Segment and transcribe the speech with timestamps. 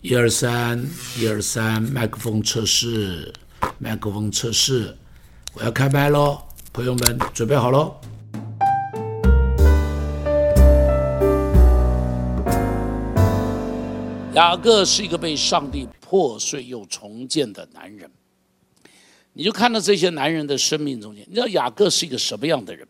[0.00, 0.80] 一二三，
[1.18, 3.32] 一二三，麦克风测试，
[3.78, 4.96] 麦克风测试，
[5.54, 6.40] 我要开麦喽，
[6.72, 7.96] 朋友们准备好喽。
[14.34, 18.08] 雅各是一个被上帝破碎又重建的男人，
[19.32, 22.86] 你就看到这些男人的生命中间，你知道雅各是一个什么样的人？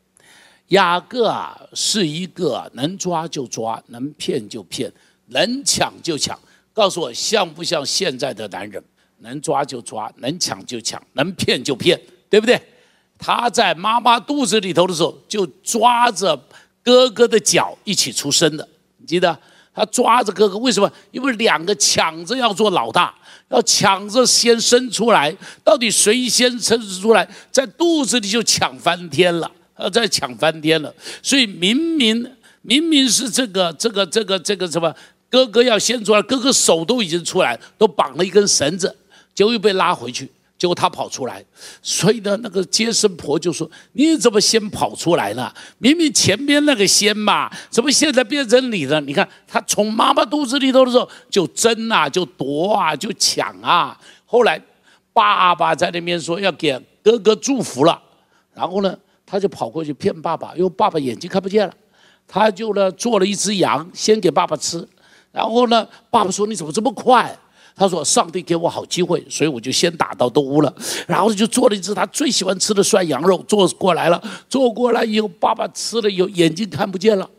[0.69, 4.93] 雅各啊，是一个能抓就抓，能骗就骗，
[5.29, 6.39] 能抢就抢。
[6.79, 8.81] 告诉我像不像现在的男人？
[9.21, 12.57] 能抓就抓，能抢就抢，能骗就骗，对不对？
[13.19, 16.41] 他在妈妈肚子里头的时候，就抓着
[16.85, 18.69] 哥哥的脚一起出生的。
[18.99, 19.37] 你记得
[19.75, 20.89] 他抓着哥哥，为什么？
[21.11, 23.13] 因为两个抢着要做老大，
[23.49, 25.37] 要抢着先生出来。
[25.65, 30.95] 到底谁先生出来，在肚子里就抢翻天了，呃，在抢翻天了。
[31.25, 32.25] 所以明明
[32.63, 34.95] 明明是这个这个这个这个什么？
[35.31, 38.95] 哥哥要先出来，哥哥手都已经出来，都绑了一根绳子，
[39.35, 41.45] 结果又被拉回去，结果他跑出来，
[41.83, 45.55] 所以呢，那个接生婆就说：“你怎么先跑出来了？
[45.79, 49.01] 明明前边那个先嘛，怎么现在变成你了？
[49.03, 53.99] 你看他从妈妈肚子里头的时候就争啊，就夺啊，就抢啊。
[54.25, 54.61] 后来
[55.13, 58.01] 爸爸在那边说要给哥哥祝福了，
[58.55, 61.75] 然后呢，他就跑过去骗爸爸，因为爸爸眼睛看不见了，
[62.27, 64.85] 他就呢做了一只羊，先给爸爸吃。”
[65.39, 65.87] 然后呢？
[66.11, 67.33] 爸爸说：“你怎么这么快？”
[67.77, 70.75] 他说：“上帝给我好机会，所以我就先打到东屋了。
[71.07, 74.21] 然后就做了一只他最喜欢吃的涮羊肉，做过来了。
[74.49, 77.31] 做过来以后，爸爸吃了以后眼睛看不见了。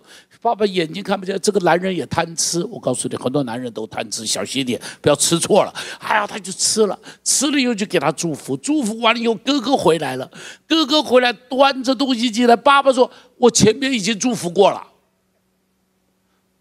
[0.42, 2.64] 爸爸眼睛看不见，这个男人也贪吃。
[2.72, 5.74] 我告诉你，很多男人都贪吃，小心点，不要吃错了。
[6.00, 8.56] 哎呀，他就吃了，吃了以后就给他祝福。
[8.56, 10.32] 祝福完了以后，哥哥回来了。
[10.66, 14.82] 哥哥回来端着东西进来，爸爸说：“我前面已经祝福过了。”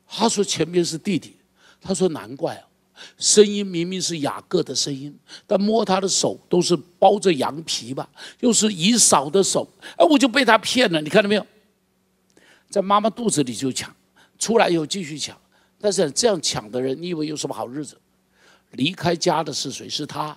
[0.08, 1.36] 他说：“前面是弟弟。”
[1.80, 2.64] 他说：“难怪啊，
[3.18, 8.08] 声音明明是雅各的声音，但摸他的手都是包着羊皮吧，
[8.40, 11.00] 又是姨嫂的手，哎，我就被他骗了。
[11.00, 11.46] 你看到没有？
[12.68, 13.94] 在妈妈肚子里就抢，
[14.38, 15.38] 出来以后继续抢。
[15.80, 17.96] 但是这样抢的人，你以为有什么好日子？
[18.72, 19.88] 离开家的是谁？
[19.88, 20.36] 是他。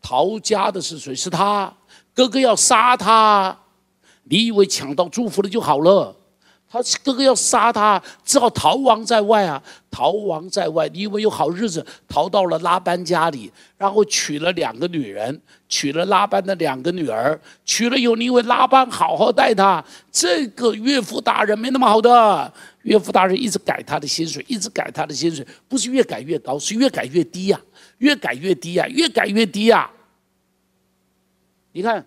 [0.00, 1.14] 逃家的是谁？
[1.14, 1.76] 是他。
[2.14, 3.58] 哥哥要杀他，
[4.22, 6.16] 你以为抢到祝福了就好了？”
[6.74, 9.62] 他哥哥要杀他，只好逃亡在外啊！
[9.92, 11.86] 逃亡在外，你以为有好日子？
[12.08, 19.84] 逃到了拉班家里，然后娶了两个女人，娶了拉班的两个女儿，娶了以后，你以为拉班好好待他？
[20.10, 22.52] 这个岳父大人没那么好的，
[22.82, 27.60] 岳父大人一直改他的薪水，一直改他的薪水，不是越改越高，是越改越低呀，
[27.98, 29.88] 越改越低呀，越改越低呀！
[31.70, 32.04] 你看，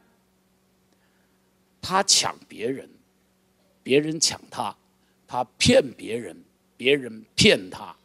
[1.82, 2.90] 他抢别人。
[3.88, 4.76] 别人抢他，
[5.26, 6.36] 他骗别人，
[6.76, 7.96] 别人骗他。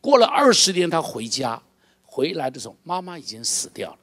[0.00, 1.62] 过了二十年，他回家，
[2.02, 3.98] 回来的时候，妈妈已经死掉了。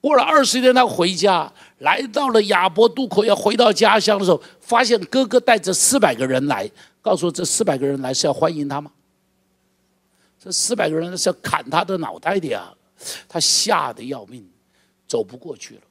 [0.00, 6.68] 过了二十年，他回家，来到了亚伯渡口，要回到家乡的时候，发现哥哥带着四百个人来，
[7.00, 8.90] 告诉这四百个人来是要欢迎他吗？
[10.40, 12.74] 这四百个人是要砍他的脑袋的呀！
[13.28, 14.44] 他吓得要命，
[15.06, 15.82] 走不过去了，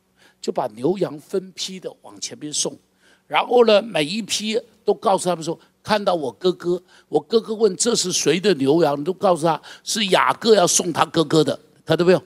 [0.41, 2.77] 就把牛羊分批的往前边送。
[3.25, 12.23] 然后呢，每一批都告诉他们说：“看到我哥哥，我哥哥问这是谁的牛羊，都告诉他是雅各要送他哥哥的，看到没有？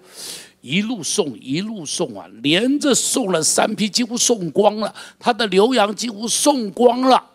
[0.61, 7.31] 一路送，一路送啊，连着送了三批，几乎送光了，他的牛羊几乎送光了。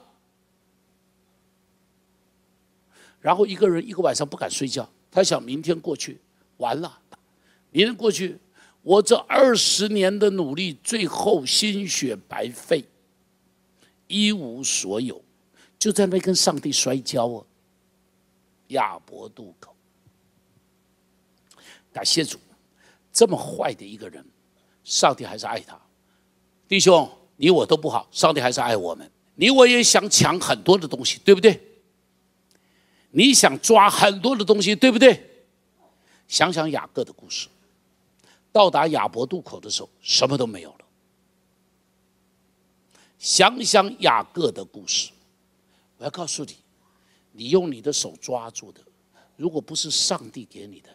[3.21, 6.19] 然后一个人一个晚上不敢睡觉，他想明天过去
[6.57, 6.99] 完了，
[7.71, 8.37] 明天过去，
[8.83, 12.85] 我这二十年的努力最后心血白费。”
[14.11, 15.23] 一无所有，
[15.79, 17.47] 就在那跟上帝摔跤啊！
[18.69, 19.75] 亚伯渡口，
[21.93, 22.39] 感谢主，
[23.13, 24.25] 这么坏的一个人，
[24.83, 25.81] 上帝还是爱他。
[26.67, 29.09] 弟兄，你我都不好，上帝还是爱我们。
[29.37, 31.61] 你我也想抢很多的东西，对不对？
[33.13, 35.45] 你想抓很多的东西，对不对？
[36.27, 37.49] 想想雅各的故事，
[38.53, 40.85] 到达亚伯渡口的时候，什么都没有了。
[43.21, 45.11] 想想雅各的故事，
[45.99, 46.57] 我要告诉你，
[47.33, 48.81] 你用你的手抓住的，
[49.37, 50.89] 如果不是上帝给你的，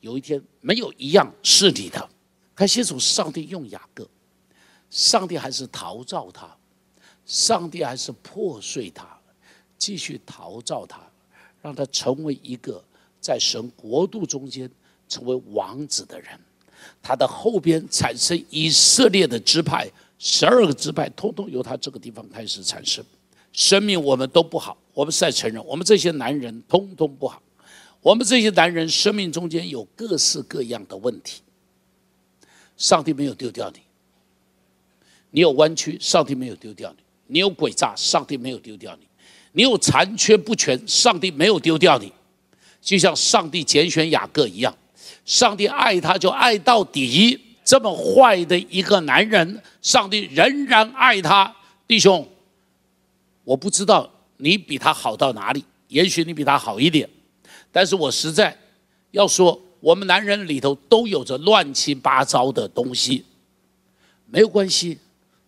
[0.00, 2.10] 有一天没有一样是你的。
[2.56, 4.06] 看清楚，上帝用雅各，
[4.90, 6.54] 上帝还是陶造他，
[7.24, 9.16] 上帝还是破碎他，
[9.78, 11.00] 继续陶造他，
[11.62, 12.84] 让他成为一个
[13.20, 14.68] 在神国度中间
[15.08, 16.36] 成为王子的人。
[17.00, 19.88] 他的后边产生以色列的支派。
[20.22, 23.02] 十二个支派，通通由他这个地方开始产生。
[23.54, 27.42] 生命我们都不好，我们是在承认，我们这些男人通通不好。
[28.02, 31.40] 我们这些男人生命中间有各式各样的问题，
[32.76, 33.80] 上帝没有丢掉你。
[35.30, 39.06] 你有弯曲，上帝没有丢掉你；你有诡诈，上帝没有丢掉你；
[39.52, 42.12] 你有残缺不全，上帝没有丢掉你。
[42.82, 44.76] 就像上帝拣选雅各一样，
[45.24, 47.40] 上帝爱他就爱到底。
[47.70, 51.54] 这么坏的一个男人，上帝仍然爱他。
[51.86, 52.28] 弟兄，
[53.44, 57.08] 我不知道你比他好到哪里，也许你比他好一点，
[57.70, 58.58] 但是我实在
[59.12, 63.24] 要说，我们男人里头都有着乱七八糟的东西，
[64.26, 64.98] 没有关系。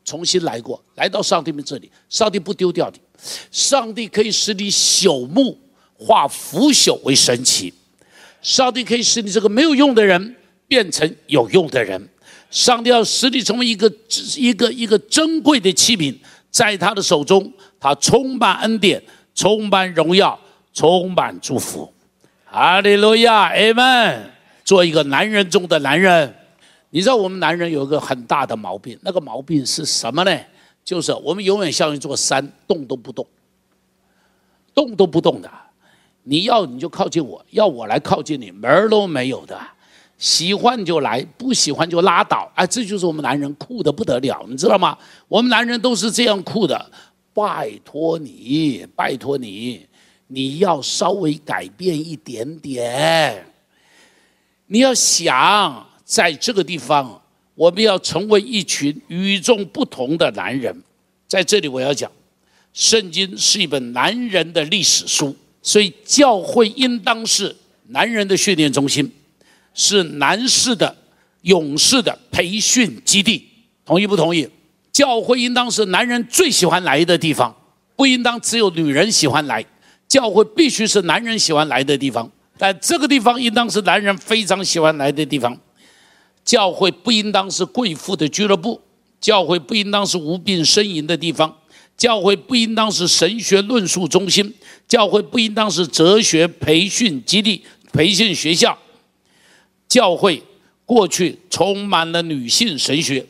[0.05, 3.01] 重新来过来到上帝们这里，上帝不丢掉你，
[3.51, 5.59] 上帝可以使你朽木
[5.99, 7.75] 化腐朽为神奇，
[8.41, 10.37] 上帝可以使你这个没有用的人
[10.69, 12.09] 变成有用的人，
[12.53, 13.91] 上帝要使你成为一个
[14.37, 16.15] 一个一个珍贵的器皿，
[16.51, 17.51] 在他的手中，
[17.81, 19.03] 他充满恩典，
[19.35, 20.39] 充满荣耀，
[20.75, 21.91] 充满祝福，
[22.45, 24.31] 哈利路亚，阿门。
[24.65, 26.33] 做一个男人中的男人。
[26.91, 30.39] 你知道我们男人有一个很大的毛病，那个毛病是什么呢？
[30.85, 33.27] 就是我们永远像一座山，动都不动，
[34.75, 35.51] 动都不动的。
[36.23, 39.59] 你要你就靠近我，要我来靠近你，门儿都没有的。
[40.23, 42.49] 喜欢就来，不喜欢就拉倒。
[42.55, 44.97] 哎，这就是我们男人酷的不得了，你知道吗？
[45.27, 46.91] 我们男人都是这样酷的。
[47.35, 49.85] 拜托你，拜托你，
[50.29, 53.45] 你要稍微改变一点点。
[54.69, 55.89] 你要想。
[56.05, 57.23] 在这个地方，
[57.55, 60.83] 我们要成为一群与众不同的男人。
[61.27, 62.11] 在这里，我要讲，
[62.75, 69.11] 圣经是一本男人的历史书，所以教会应当是男人的训练中心，
[69.75, 70.97] 是男士的
[71.43, 73.49] 勇士的培训基地。
[73.85, 74.49] 同意不同意？
[74.93, 77.55] 教会应当是男人最喜欢来的地方，
[77.97, 79.65] 不应当只有女人喜欢来。
[80.07, 85.59] 教会必须是男人喜欢来的地方，但这个地方应当是男人非常喜欢来的地方。
[86.45, 88.81] 教会不应当是贵妇的俱乐部，
[89.21, 91.57] 教会不应当是无病呻吟的地方，
[91.97, 94.55] 教会不应当是神学论述中心，
[94.87, 98.77] 教会不应当是哲学培训基地、培训学校。
[99.93, 100.43] 教会
[100.87, 103.23] 过去充满了女性神学，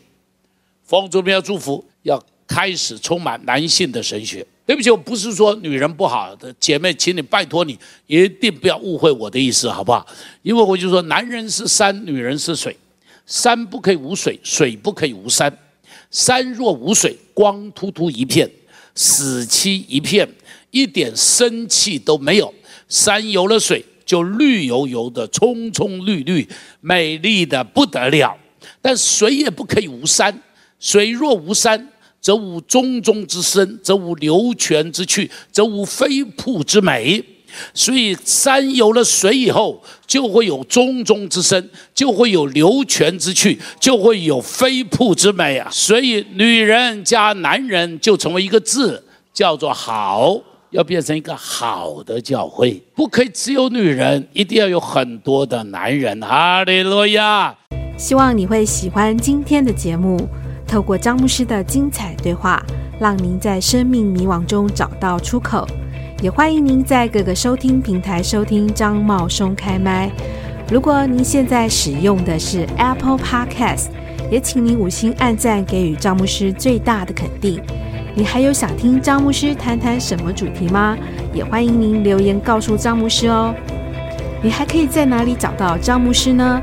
[0.84, 4.46] 奉主名要祝福，要开始充满男性的神学。
[4.64, 7.76] 对不起，我不是说女人不好的姐妹，请你拜托你
[8.06, 10.06] 一定不要误会我的意思，好不好？
[10.42, 12.76] 因为我就说，男人是山，女人是水。
[13.26, 15.52] 山不可以无水，水不可以无山。
[16.12, 18.48] 山若无水，光秃秃一片，
[18.94, 20.28] 死漆一片，
[20.70, 22.54] 一点生气都没有。
[22.88, 26.46] 山有了水，就绿油油的，葱葱绿绿，
[26.82, 28.36] 美丽的不得了。
[28.82, 30.38] 但水也不可以无山，
[30.78, 31.88] 水若无山，
[32.20, 37.24] 则无中中之深，则无流泉之趣，则无飞瀑之美。
[37.72, 45.70] 所以山有了水以后，就会有中中之深，就会有流泉之趣，就会有飞瀑之美啊！
[45.72, 50.38] 所以女人加男人就成为一个字，叫做好，
[50.72, 56.18] 要变成一个好的教会，不可以只有女人，一定要有很多的男人。
[56.22, 57.54] 哈利路亚！
[57.98, 60.18] 希望你会喜欢今天的节目，
[60.66, 62.64] 透过张牧师的精彩对话，
[62.98, 65.68] 让您在生命迷惘中找到出口。
[66.22, 70.10] 也欢迎您在各个收听平台收听张茂松开麦。
[70.70, 73.88] 如果您现在使用的是 Apple Podcast，
[74.30, 77.60] 也请您五星按赞，给予张牧师最大的肯定。
[78.14, 80.96] 你还有想听张牧师谈谈什么主题吗？
[81.32, 83.54] 也欢迎您留言告诉张牧师哦。
[84.42, 86.60] 你还可以在哪里找到张牧师呢？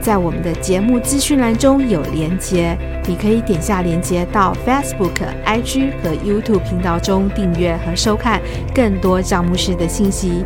[0.00, 2.76] 在我们的节目资讯栏中有连接，
[3.06, 5.12] 你可以点下连接到 Facebook、
[5.44, 8.40] IG 和 YouTube 频道中订阅和收看
[8.74, 10.44] 更多张牧师的信息。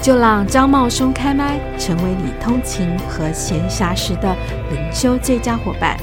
[0.00, 4.34] 就让张茂松开麦，成为你通勤和闲暇时的
[4.70, 5.96] 灵修最佳伙伴。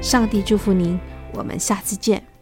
[0.00, 0.98] 上帝祝福您，
[1.34, 2.37] 我们下次见。